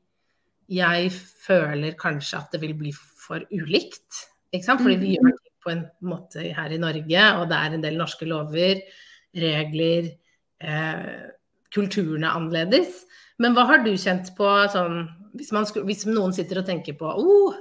[0.70, 4.24] jeg føler kanskje at det vil bli for ulikt.
[4.54, 4.82] Ikke sant?
[4.82, 5.14] Fordi vi mm.
[5.18, 8.82] gjør ting på en måte her i Norge, og det er en del norske lover,
[9.36, 10.12] regler,
[10.62, 11.16] eh,
[11.74, 13.02] kulturen er annerledes.
[13.42, 15.02] Men hva har du kjent på sånn
[15.38, 17.58] hvis, skulle, hvis noen sitter og tenker på oh,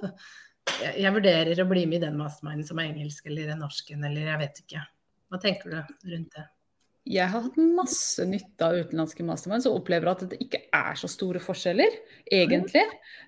[1.00, 4.32] jeg vurderer å bli med i den masterminden som er engelsk eller er norsken, eller
[4.34, 4.86] jeg vet ikke.
[5.30, 6.48] Hva tenker du rundt det?
[7.10, 11.10] jeg har hatt masse nytte av utenlandske masterminds og opplever at det ikke er så
[11.10, 11.96] store forskjeller,
[12.30, 12.84] egentlig.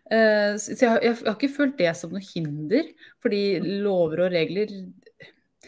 [0.05, 2.91] Uh, så jeg har, jeg har, ikke følt det som noe hinder,
[3.23, 3.43] fordi
[3.81, 4.75] lover og regler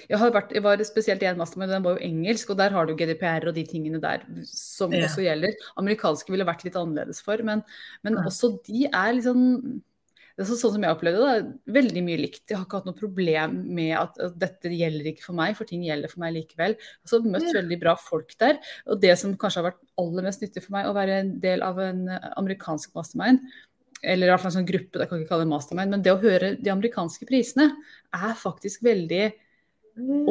[0.10, 2.74] jeg, har vært, jeg var spesielt i en mastermind, den var jo engelsk, og der
[2.76, 5.06] har du GDPR og de tingene der som ja.
[5.08, 5.54] også gjelder.
[5.80, 7.62] Amerikanske ville vært litt annerledes for, men,
[8.06, 8.26] men ja.
[8.30, 9.46] også de er liksom
[10.34, 12.41] det er sånn som jeg opplevde det, veldig mye likt.
[12.50, 15.69] Jeg har ikke hatt noe problem med at, at dette gjelder ikke for meg, for
[15.69, 16.74] ting gjelder for meg likevel.
[17.06, 17.58] Altså møtt ja.
[17.60, 18.58] veldig bra folk der.
[18.89, 21.62] Og det som kanskje har vært aller mest nyttig for meg, å være en del
[21.65, 22.02] av en
[22.34, 23.46] amerikansk mastermind,
[24.04, 26.12] eller i hvert fall en sånn gruppe, det kan ikke kalle det mastermind, men det
[26.12, 27.69] å høre de amerikanske prisene
[28.17, 29.26] er faktisk veldig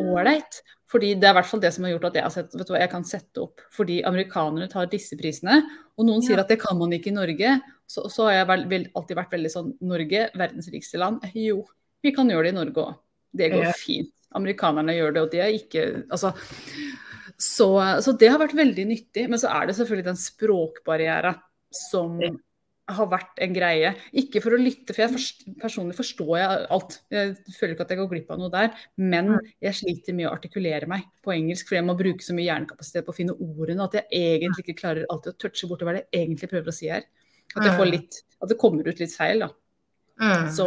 [0.02, 0.60] ålreit.
[0.92, 2.68] Fordi det er i hvert fall det som har gjort at jeg har sett, vet
[2.68, 3.62] du hva, jeg kan sette opp.
[3.72, 5.62] Fordi amerikanerne tar disse prisene,
[5.96, 6.26] og noen ja.
[6.26, 7.54] sier at det kan man ikke i Norge.
[7.92, 11.24] Så, så har jeg vel, vel, alltid vært veldig sånn Norge, verdens rikeste land.
[11.36, 11.60] Jo,
[12.02, 13.00] vi kan gjøre det i Norge òg.
[13.42, 13.76] Det går ja.
[13.76, 14.12] fint.
[14.36, 16.32] Amerikanerne gjør det, og de er ikke Altså.
[17.42, 17.66] Så,
[18.04, 19.26] så, det har vært veldig nyttig.
[19.30, 21.40] Men så er det selvfølgelig den språkbarrieren
[21.74, 22.20] som
[22.92, 23.92] har vært en greie.
[24.18, 26.96] Ikke for å lytte, for jeg forst, personlig forstår jeg alt.
[27.14, 28.70] Jeg føler ikke at jeg går glipp av noe der.
[29.00, 32.48] Men jeg sliter med å artikulere meg på engelsk, fordi jeg må bruke så mye
[32.48, 35.96] hjernekapasitet på å finne ordene at jeg egentlig ikke klarer alltid å touche borti hva
[35.98, 37.06] det egentlig prøver å si her.
[37.56, 39.50] At, får litt, at det kommer ut litt feil, da.
[40.54, 40.66] Så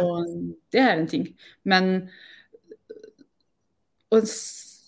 [0.74, 1.28] det er en ting.
[1.64, 1.92] Men
[4.14, 4.26] og,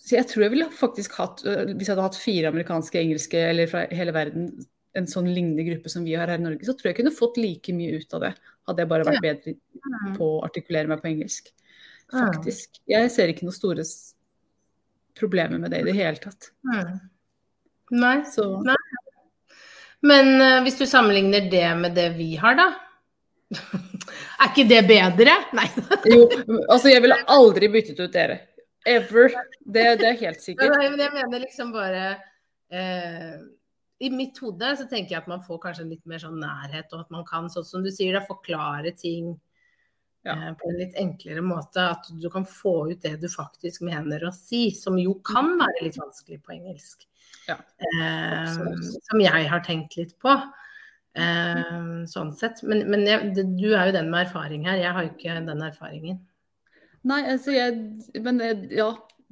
[0.09, 3.85] jeg tror jeg ville faktisk hatt, hvis jeg hadde hatt fire amerikanske, engelske eller fra
[3.93, 4.51] hele verden
[4.97, 7.17] en sånn lignende gruppe som vi har her i Norge, så tror jeg jeg kunne
[7.17, 8.31] fått like mye ut av det.
[8.69, 10.15] Hadde jeg bare vært bedre mm.
[10.17, 11.51] på å artikulere meg på engelsk.
[12.09, 12.79] Faktisk.
[12.89, 13.85] Jeg ser ikke noen store
[15.19, 16.49] problemer med det i det hele tatt.
[16.65, 16.97] Mm.
[18.01, 18.17] Nei.
[18.29, 18.47] Så.
[18.65, 18.77] Nei.
[20.05, 22.69] Men uh, hvis du sammenligner det med det vi har, da?
[24.39, 25.35] er ikke det bedre?
[25.57, 25.67] Nei.
[26.07, 26.23] jo,
[26.69, 28.41] altså jeg ville aldri byttet ut dere.
[28.87, 29.33] Ever.
[29.59, 30.75] Det, det er helt sikkert.
[30.77, 32.05] Nei, men jeg mener liksom bare
[32.71, 33.35] uh,
[33.99, 37.03] i mitt hode så tenker jeg at man får kanskje litt mer sånn nærhet, og
[37.03, 39.33] at man kan, sånn som du sier, da, forklare ting
[40.27, 40.35] ja.
[40.35, 41.85] eh, på en litt enklere måte.
[41.95, 45.59] At du kan få ut det du faktisk mener å si, som jo kan mm.
[45.63, 47.05] være litt vanskelig på engelsk.
[47.49, 47.57] Ja.
[47.57, 48.55] Eh,
[49.09, 50.35] som jeg har tenkt litt på.
[51.19, 51.77] Eh,
[52.09, 52.63] sånn sett.
[52.67, 55.69] Men, men jeg, du er jo den med erfaring her, jeg har jo ikke den
[55.69, 56.25] erfaringen.
[57.07, 58.41] Nei, altså jeg Men
[58.75, 58.89] ja,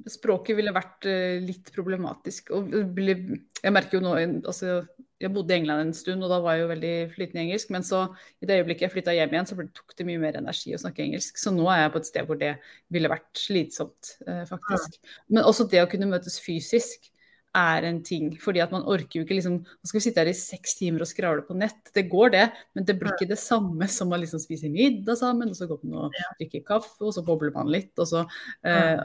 [0.08, 2.52] språket ville vært uh, litt problematisk.
[2.56, 4.80] Og jeg merker jo nå altså,
[5.18, 7.70] Jeg bodde i England en stund, og da var jeg jo veldig flytende i engelsk.
[7.74, 8.04] Men så
[8.38, 11.02] i det øyeblikket jeg flytta hjem igjen, så tok det mye mer energi å snakke
[11.04, 11.40] engelsk.
[11.42, 12.54] Så nå er jeg på et sted hvor det
[12.94, 14.98] ville vært slitsomt, eh, faktisk.
[15.26, 17.10] Men også det å kunne møtes fysisk
[17.56, 18.36] er en ting.
[18.38, 21.10] fordi at man orker jo ikke liksom Man skal sitte her i seks timer og
[21.10, 21.90] skravle på nett.
[21.94, 25.48] Det går det, men det blir ikke det samme som å liksom spise middag sammen,
[25.48, 28.24] og så gå på noe, drikke kaffe, og så bobler man litt, og så
[28.62, 29.00] eh,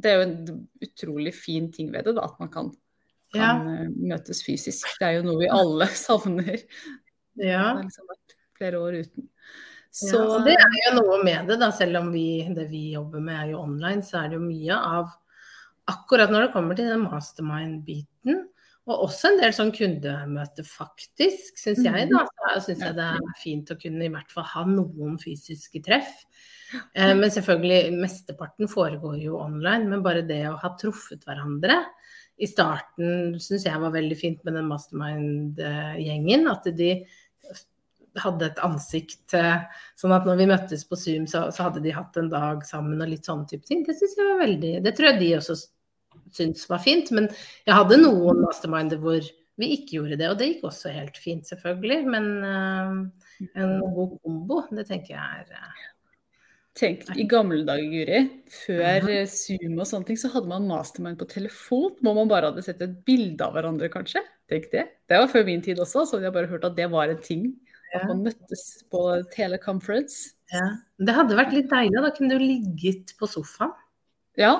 [0.00, 2.70] det er jo en utrolig fin ting ved det, da, at man kan,
[3.34, 3.78] kan ja.
[3.84, 4.86] Eh, møtes fysisk.
[5.00, 6.62] Det er jo noe vi alle savner.
[7.40, 7.74] Ja.
[7.78, 9.28] Det liksom vært flere år uten.
[9.90, 11.72] Så, ja, det er jo noe med det, da.
[11.74, 14.76] Selv om vi, det vi jobber med er jo online, så er det jo mye
[14.78, 15.10] av
[15.90, 18.44] akkurat når det kommer til den mastermind-biten,
[18.90, 22.06] og også en del sånn kundemøte, faktisk, syns jeg.
[22.10, 22.22] da.
[22.54, 26.10] Så syns jeg det er fint å kunne i hvert fall ha noen fysiske treff.
[26.72, 29.90] Eh, men selvfølgelig, mesteparten foregår jo online.
[29.92, 31.82] Men bare det å ha truffet hverandre
[32.40, 36.46] i starten syns jeg var veldig fint med den mastermind-gjengen.
[36.50, 36.94] At de
[38.20, 42.16] hadde et ansikt sånn at når vi møttes på Zoom, så, så, hadde de hatt
[42.18, 43.84] en dag sammen og litt sånne type ting.
[43.86, 45.58] Det syns jeg var veldig Det tror jeg de også
[46.34, 47.12] syntes var fint.
[47.14, 47.28] Men
[47.66, 49.20] jeg hadde noen masterminder hvor
[49.60, 52.00] vi ikke gjorde det, og det gikk også helt fint, selvfølgelig.
[52.08, 55.88] Men uh, en god kombo, det tenker jeg er uh,
[56.78, 58.18] Tenk, I gamle dager, Guri,
[58.54, 61.96] før Zoom og sånne ting, så hadde man mastermind på telefon.
[61.98, 64.22] Hvor man bare hadde sett et bilde av hverandre, kanskje.
[64.50, 64.84] Tenk det.
[65.10, 67.50] Det var før min tid også, så jeg bare hørt at det var en ting.
[67.90, 69.02] At man møttes på
[69.34, 70.36] teleconference.
[70.54, 70.68] Ja.
[71.02, 72.04] Det hadde vært litt deilig.
[72.06, 73.74] Da kunne du ligget på sofaen.
[74.38, 74.54] Ja,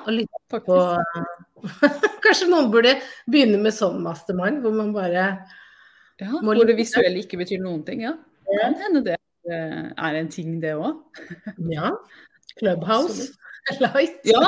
[0.51, 0.67] faktisk.
[0.67, 1.63] På...
[2.27, 2.97] Kanskje noen burde
[3.31, 5.31] begynne med sånn mastermind, hvor man bare
[6.21, 8.03] Ja, hvor det visuelle ikke betyr noen ting.
[8.03, 8.17] Ja,
[8.51, 11.01] kan hende det er en ting, det òg.
[11.73, 11.95] ja.
[12.59, 13.31] Clubhouse
[13.83, 14.21] Light.
[14.29, 14.45] ja.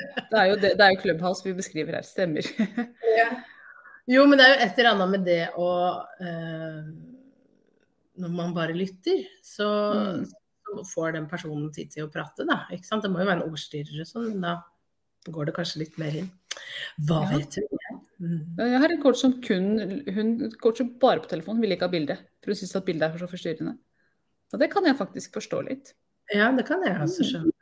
[0.00, 2.46] Det er, jo det, det er jo Clubhouse vi beskriver her, stemmer.
[3.20, 3.28] ja.
[4.10, 5.70] Jo, men det er jo et eller annet med det å
[6.24, 6.78] eh,
[8.20, 10.24] Når man bare lytter, så, mm.
[10.24, 12.62] så, får den personen tid til å prate, da.
[12.74, 13.04] Ikke sant?
[13.04, 14.40] Det må jo være en ordstyrer og sånn.
[14.42, 14.56] Da
[15.28, 16.32] går det kanskje litt mer inn.
[17.06, 17.36] Hva ja.
[17.36, 17.78] vet du?
[18.20, 18.40] Mm.
[18.58, 22.18] Jeg har en kort som kun hun coacher bare på telefonen vil ikke ha bilde.
[22.40, 23.76] For hun syns at bildet er så forstyrrende.
[24.52, 25.94] Og det kan jeg faktisk forstå litt.
[26.34, 27.54] Ja, det kan jeg også skjønne.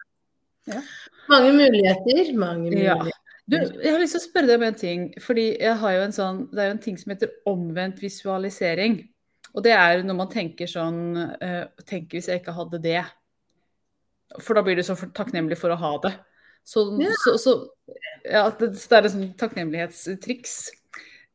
[0.68, 0.82] Ja.
[1.28, 2.32] Mange muligheter.
[2.36, 3.12] Mange muligheter.
[3.12, 3.24] Ja.
[3.48, 5.04] Du, jeg har lyst til å spørre deg om en ting.
[5.24, 9.00] fordi en sånn, Det er jo en ting som heter omvendt visualisering.
[9.54, 13.02] Og det er når man tenker sånn uh, Tenk hvis jeg ikke hadde det.
[14.44, 16.12] For da blir du så takknemlig for å ha det.
[16.68, 17.14] Så, ja.
[17.24, 17.54] så, så
[18.28, 20.58] ja, det, det, er et sånn takknemlighetstriks.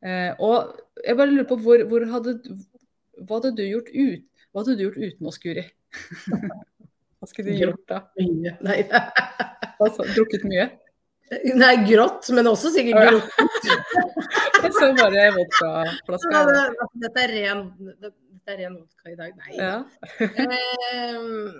[0.04, 2.36] Uh, og jeg bare lurer på hvor, hvor hadde,
[3.24, 5.64] hva hadde du gjort ut, hva hadde du gjort uten oss, Guri?
[7.18, 8.04] hva skulle du gjort da?
[8.20, 8.52] Mye.
[8.62, 8.76] Nei.
[9.82, 10.68] altså, drukket mye?
[11.58, 13.34] Nei, grått, men også sikkert grått.
[14.62, 16.30] jeg så bare vodkaflaska.
[16.36, 17.64] Ja, dette, er ren,
[18.46, 19.34] er ren vodka i dag.
[19.42, 19.56] Nei.
[19.58, 19.74] Ja.
[20.22, 21.50] Ehm,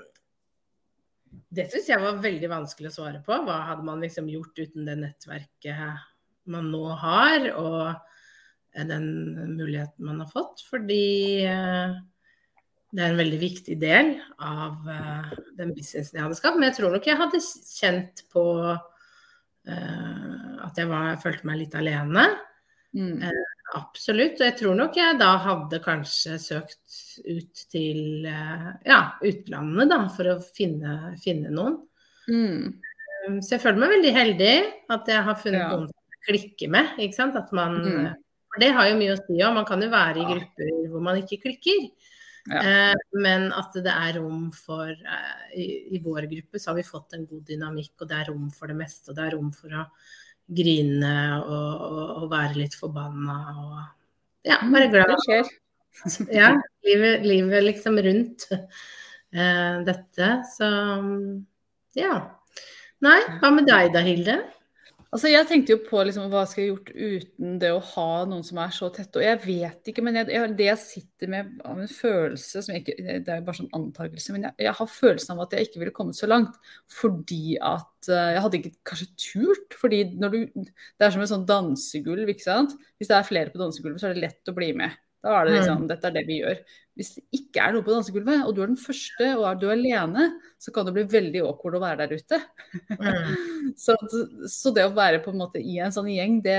[1.51, 3.43] det syns jeg var veldig vanskelig å svare på.
[3.43, 6.07] Hva hadde man liksom gjort uten det nettverket
[6.55, 9.11] man nå har, og den
[9.57, 10.63] muligheten man har fått?
[10.71, 11.03] Fordi
[11.51, 12.03] eh,
[12.95, 14.13] det er en veldig viktig del
[14.47, 16.59] av uh, den businessen jeg hadde skapt.
[16.61, 21.61] Men jeg tror nok jeg hadde kjent på uh, at jeg, var, jeg, følte meg
[21.65, 22.29] litt alene.
[22.95, 23.19] Mm.
[23.25, 24.39] Uh, absolutt.
[24.39, 30.37] Og jeg tror nok jeg da hadde kanskje søkt ut til ja, utlandet da, for
[30.37, 31.81] å finne, finne noen.
[32.31, 32.79] Mm.
[33.43, 34.55] Så jeg føler meg veldig heldig
[34.95, 35.69] at jeg har funnet ja.
[35.73, 36.95] noen som klikker med.
[37.03, 37.37] ikke sant?
[37.41, 38.11] At man, mm.
[38.55, 39.55] For det har jo mye å si òg.
[39.57, 41.89] Man kan jo være i grupper hvor man ikke klikker.
[42.51, 42.61] Ja.
[42.61, 46.85] Eh, men at det er rom for eh, i, i, vår gruppe så har vi
[46.85, 49.11] fått en god dynamikk, og det er rom for det meste.
[49.11, 49.85] Og det er rom for å
[50.45, 53.77] grine og, og, og være litt forbanna og
[54.45, 55.15] ja, være glad.
[55.15, 55.53] Det skjer.
[56.41, 56.51] ja,
[56.85, 60.31] livet, livet, liksom rundt eh, dette.
[60.53, 60.69] Så
[61.97, 62.19] ja.
[63.05, 64.37] Nei, hva med deg da, Hilde?
[65.15, 68.43] Altså, Jeg tenkte jo på liksom, hva skal jeg gjort uten det å ha noen
[68.43, 69.21] som er så tette.
[69.21, 72.75] Og jeg vet ikke, men jeg, jeg, det jeg sitter med av en følelse som
[72.75, 75.55] jeg ikke, Det er jo bare sånn antakelse, men jeg, jeg, har følelsen av at
[75.55, 76.59] jeg ikke ville kommet så langt.
[76.91, 79.79] Fordi at uh, jeg hadde ikke kanskje turt.
[79.79, 82.75] fordi når du, Det er som et sånn dansegulv, ikke sant.
[82.99, 84.99] Hvis det er flere på dansegulvet, så er det lett å bli med.
[85.25, 85.87] Da er det liksom, mm.
[85.89, 86.59] dette er det vi gjør.
[86.99, 89.65] Hvis det ikke er noe på dansegulvet, og du er den første, og er du
[89.73, 90.27] alene,
[90.61, 92.41] så kan det bli veldig awkward å være der ute.
[92.93, 93.33] Mm.
[93.87, 96.59] så, så, det å være på en måte i en sånn gjeng, det,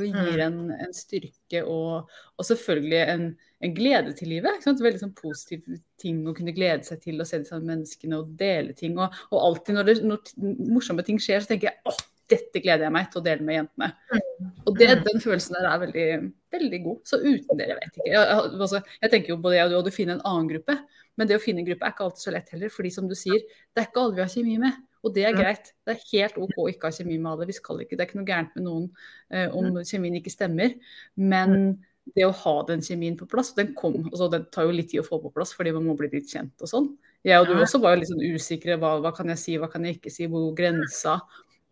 [0.00, 0.44] det gir mm.
[0.46, 2.08] en, en styrke og,
[2.40, 3.28] og selvfølgelig en,
[3.60, 4.64] en, glede til livet.
[4.64, 5.68] Veldig sånn positiv
[6.00, 8.96] ting å kunne glede seg til å se de samme menneskene og dele ting.
[8.96, 10.34] Og, og alltid når, det, når
[10.72, 13.58] morsomme ting skjer, så tenker jeg åh, dette gleder jeg meg til å dele med
[13.58, 13.90] jentene.
[14.14, 14.48] Mm.
[14.64, 16.06] Og det, den følelsen der er veldig,
[16.54, 16.98] veldig god.
[17.08, 18.08] Så uten dere, vet ikke.
[18.10, 20.78] Jeg, altså, jeg tenker jo på det og du finner en annen gruppe,
[21.14, 22.72] men det å finne en gruppe er ikke alltid så lett heller.
[22.72, 24.82] fordi som du sier, det er ikke alle vi har kjemi med.
[25.04, 25.74] Og det er greit.
[25.84, 27.48] Det er helt OK å ikke ha kjemi med alle.
[27.50, 28.86] Vi skal ikke, det er ikke noe gærent med noen
[29.28, 30.78] eh, om kjemien ikke stemmer.
[31.20, 31.76] Men
[32.16, 35.02] det å ha den kjemien på plass, den kom, altså, den tar jo litt tid
[35.04, 36.88] å få på plass fordi man må bli litt kjent og sånn.
[37.24, 38.76] Jeg og du også var jo litt sånn usikre.
[38.80, 40.26] Hva, hva, kan jeg si, hva kan jeg ikke si?
[40.28, 41.18] Hvor grensa?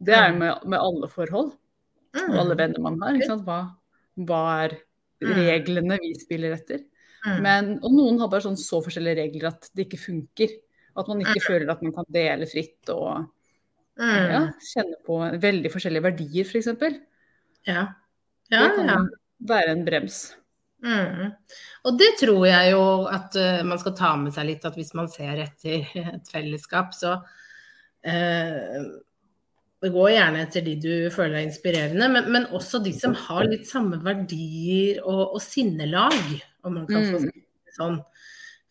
[0.02, 1.52] Det er med, med alle forhold.
[2.12, 2.58] Og alle mm.
[2.60, 3.20] venner man har.
[3.46, 3.60] Hva,
[4.28, 4.74] hva, er
[5.22, 5.30] mm.
[5.38, 6.82] reglene vi spiller etter?
[7.22, 7.38] Mm.
[7.44, 10.58] Men, og noen har bare sånn så forskjellige regler at det ikke funker.
[10.98, 13.22] At man ikke føler at man kan dele fritt og
[14.02, 16.68] ja, kjenne på veldig forskjellige verdier, f.eks.
[17.68, 17.86] Ja.
[18.52, 18.60] ja.
[18.60, 19.08] Det kan
[19.48, 20.22] være en brems.
[20.82, 21.30] Mm.
[21.86, 24.92] Og det tror jeg jo at uh, man skal ta med seg litt, at hvis
[24.98, 25.86] man ser etter
[26.16, 28.76] et fellesskap, så uh,
[29.82, 33.66] Gå gjerne etter de du føler er inspirerende, men, men også de som har litt
[33.66, 36.20] samme verdier og, og sinnelag,
[36.62, 37.98] om man kan få si det sånn.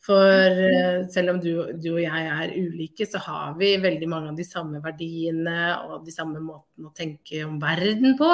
[0.02, 4.32] For uh, selv om du, du, og jeg er ulike, så har vi veldig mange
[4.32, 8.30] av de samme verdiene og de samme måtene å tenke om verden på.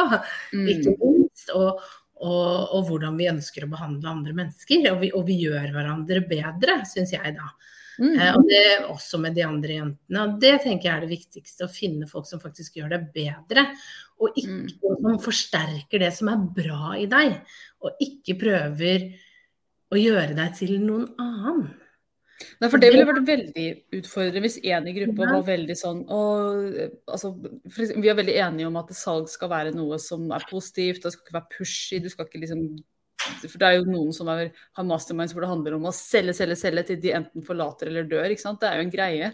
[0.54, 0.70] Mm.
[0.76, 1.52] Ikke minst.
[1.58, 1.82] Og,
[2.22, 4.88] og, og, hvordan vi ønsker å behandle andre mennesker.
[4.94, 7.52] Og vi, og vi gjør hverandre bedre, syns jeg da.
[7.98, 8.14] Mm.
[8.14, 10.26] Eh, og det også med de andre jentene.
[10.26, 11.66] Og det tenker jeg er det viktigste.
[11.68, 13.68] Å finne folk som faktisk gjør det bedre.
[14.22, 14.94] Og ikke mm.
[15.02, 17.42] som forsterker det som er bra i deg.
[17.86, 19.10] Og ikke prøver
[19.94, 21.68] å gjøre deg til noen annen.
[22.62, 26.68] Nei, for Det ville vært veldig utfordrende hvis en i gruppa var veldig sånn og,
[27.10, 27.32] altså,
[27.66, 31.26] Vi er veldig enige om at salg skal være noe som er positivt, det skal
[31.26, 31.98] ikke være pushy.
[32.04, 32.68] Du skal ikke liksom
[33.44, 36.36] for det er jo noen som er, har masterminds hvor det handler om å selge,
[36.38, 38.30] selge, selge til de enten forlater eller dør.
[38.34, 38.60] ikke sant?
[38.62, 39.30] Det er jo en greie.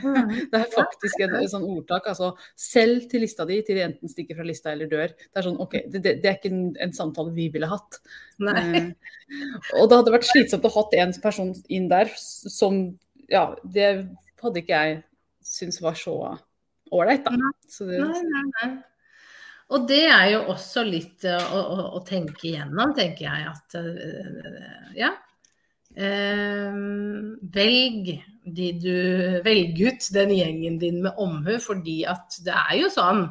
[0.00, 0.32] Mm.
[0.52, 2.08] det er faktisk en, sånn ordtak.
[2.12, 5.14] altså Selg til lista di til de enten stikker fra lista eller dør.
[5.14, 8.00] Det er sånn, ok, det, det, det er ikke en, en, samtale vi ville hatt.
[8.44, 8.90] Eh,
[9.78, 12.86] og det hadde vært slitsomt å ha en person inn der som
[13.30, 13.92] Ja, det
[14.42, 14.98] hadde ikke jeg
[15.44, 16.16] syntes var så
[16.92, 17.52] ålreit, da.
[17.68, 18.72] Så det, nei, nei, nei.
[19.74, 23.78] Og det er jo også litt eh, å, å, å tenke igjennom, tenker jeg at
[23.80, 24.60] eh,
[24.98, 25.10] ja.
[25.94, 26.78] Eh,
[27.54, 28.08] velg
[28.44, 28.96] de du
[29.44, 33.28] Velg ut den gjengen din med omhu, fordi at det er jo sånn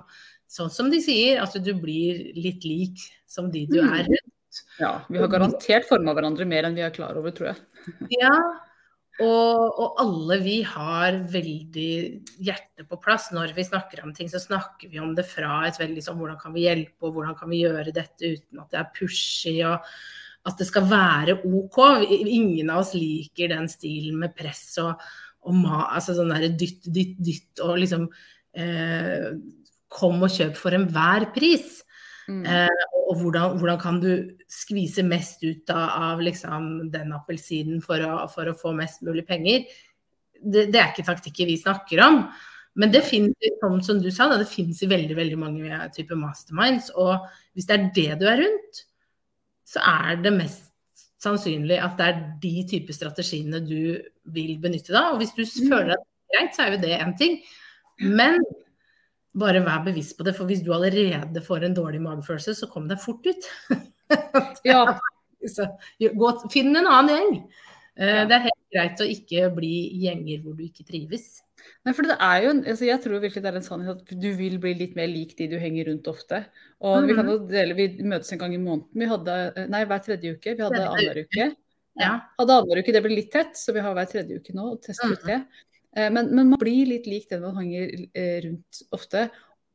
[0.53, 4.62] sånn som de sier, at du blir litt lik som de du er rundt.
[4.77, 7.95] Ja, vi har garantert forma hverandre mer enn vi er klar over, tror jeg.
[8.13, 8.36] Ja,
[9.21, 11.91] og, og, alle vi har veldig
[12.41, 13.30] hjertet på plass.
[13.36, 16.39] Når vi snakker om ting, så snakker vi om det fra et veldig sånn hvordan
[16.41, 19.86] kan vi hjelpe, og hvordan kan vi gjøre dette uten at det er pushy, og
[20.49, 21.80] at det skal være OK.
[22.10, 24.97] Ingen av oss liker den stilen med press og,
[25.45, 28.08] og ma, altså sånn derre dytt, dytt, dytt, og liksom
[28.58, 29.34] eh,
[29.93, 31.84] Kom og kjøp for enhver pris.
[32.29, 32.43] Mm.
[32.47, 34.12] Eh, og hvordan, hvordan, kan du
[34.51, 39.67] skvise mest ut av, av liksom, den appelsinen for, for, å få mest mulig penger?
[40.39, 42.23] Det, det, er ikke taktikker vi snakker om.
[42.79, 46.89] Men det finnes, som, som du sa, det finnes i veldig veldig mange typer masterminds.
[46.97, 48.83] Og hvis det er det du er rundt,
[49.73, 50.71] så er det mest
[51.23, 53.93] sannsynlig at det er de typer strategiene du
[54.36, 55.12] vil benytte da.
[55.13, 55.69] Og hvis du mm.
[55.69, 57.39] føler at det er greit, så er jo det én ting.
[58.03, 58.41] Men
[59.39, 62.89] bare vær bevisst på det, for hvis du allerede får en dårlig magefølelse, så kom
[62.89, 63.47] deg fort ut.
[64.69, 64.83] ja.
[65.49, 65.67] Så,
[65.99, 67.39] gå, finn en annen gjeng.
[67.93, 68.23] Ja.
[68.25, 71.43] Det er helt greit å ikke bli gjenger hvor du ikke trives.
[71.83, 74.29] Nei, for det er jo, altså Jeg tror virkelig det er en sannhet at du
[74.37, 76.43] vil bli litt mer lik de du henger rundt ofte.
[76.83, 77.09] Og mm.
[77.09, 78.89] Vi kan jo dele, vi møtes en gang i måneden.
[79.03, 80.55] Vi hadde, nei, hver tredje uke.
[80.57, 81.49] Vi hadde annenhver uke.
[82.01, 82.15] Ja.
[82.39, 84.73] Hadde annenhver uke, det ble litt tett, så vi har hver tredje uke nå.
[84.75, 85.39] og tester ut det.
[85.43, 85.63] Eh,
[85.93, 89.27] men, men, man blir litt lik den man henger eh, rundt ofte.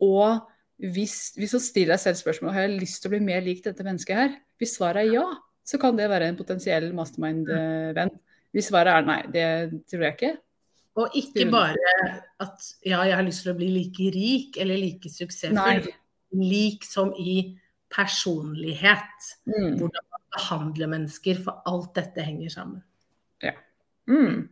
[0.02, 0.40] Og
[0.78, 3.62] hvis, hvis man stiller deg selv spørsmålet har jeg lyst til å bli mer lik
[3.64, 5.26] dette mennesket her, hvis svaret er ja,
[5.68, 8.12] så kan det være en potensiell mastermind-venn.
[8.56, 9.48] Hvis svaret er nei, det
[9.90, 10.34] tror jeg ikke.
[10.98, 11.94] Og ikke bare
[12.42, 15.90] at ja, jeg har lyst til å bli like rik eller like suksessfull.
[16.38, 17.58] Lik som i
[17.92, 19.28] personlighet.
[19.46, 19.78] Mm.
[19.78, 22.82] Hvordan man behandler mennesker, for alt dette henger sammen.
[23.44, 23.54] Ja.
[24.10, 24.48] Mm.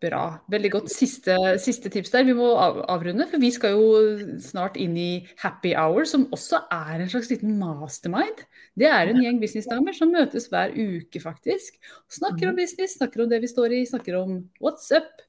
[0.00, 0.22] Bra.
[0.48, 0.92] Veldig godt.
[0.92, 2.24] Siste, siste, tips der.
[2.24, 5.10] Vi må avrunde, for vi skal jo snart inn i
[5.42, 8.40] happy hour, som også er en slags liten mastermind.
[8.80, 11.76] Det er en gjeng businessdamer som møtes hver uke, faktisk.
[12.08, 12.62] Snakker om mhm.
[12.62, 15.20] business, snakker om det vi står i, snakker om what's up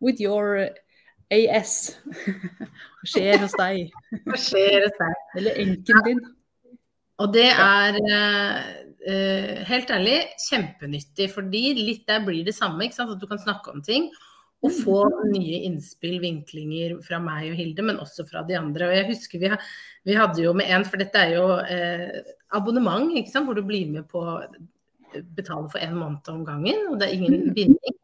[0.00, 0.64] with your
[1.28, 1.76] AS.
[2.16, 3.92] Hva skjer hos deg?
[4.24, 5.22] Hva skjer hos deg?
[5.36, 6.24] Eller enken din.
[7.20, 8.00] Og det er
[9.06, 12.84] uh, helt ærlig kjempenyttig, fordi litt der blir det samme.
[12.84, 13.14] ikke sant?
[13.16, 14.10] At du kan snakke om ting
[14.64, 18.88] og få nye innspill, vinklinger fra meg og Hilde, men også fra de andre.
[18.88, 19.50] Og jeg husker vi,
[20.08, 23.46] vi hadde jo med en, for dette er jo uh, abonnement, ikke sant?
[23.46, 24.24] hvor du blir med på
[25.36, 27.98] betaler for en måned om gangen, og det er ingen binding.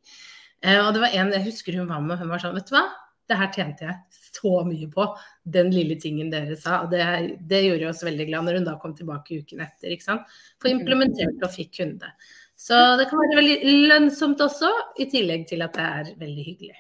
[0.63, 2.77] Eh, og det var en jeg husker hun var med, hun var sånn, vet du
[2.77, 2.87] hva,
[3.33, 5.07] det her tjente jeg så mye på,
[5.55, 6.83] den lille tingen dere sa.
[6.85, 7.03] Og det,
[7.49, 9.93] det gjorde oss veldig glad når hun da kom tilbake uken etter.
[9.95, 10.39] ikke sant?
[10.63, 12.13] For implementert og fikk kunde.
[12.59, 14.71] Så det kan være veldig lønnsomt også,
[15.03, 16.77] i tillegg til at det er veldig hyggelig.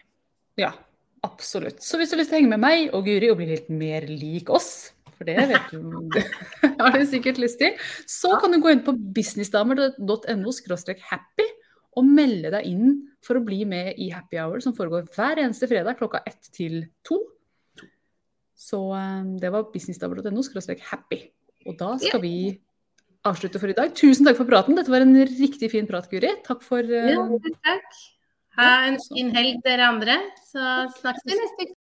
[0.60, 0.70] Ja,
[1.26, 1.82] absolutt.
[1.82, 3.72] Så hvis du har lyst til å henge med meg og Guri og bli litt
[3.72, 6.20] mer lik oss, for det vet du
[6.82, 7.74] har du sikkert lyst til,
[8.10, 10.54] så kan du gå inn på businessdamer.no
[11.10, 11.48] happy
[11.98, 15.68] og melde deg inn for å bli med i happy hour som foregår hver eneste
[15.70, 17.20] fredag klokka ett til to.
[18.56, 20.44] Så eh, det var businessdamer.no
[20.90, 21.20] happy.
[21.66, 22.36] Og da skal vi
[23.28, 23.92] avslutte for i dag.
[23.94, 24.78] Tusen takk for praten.
[24.78, 26.32] Dette var en riktig fin prat, Guri.
[26.46, 27.12] Takk for uh...
[27.12, 28.00] Ja, takk.
[28.58, 30.18] Ha en fin helg, dere andre.
[30.50, 30.64] Så
[30.98, 31.81] snakkes vi neste uke.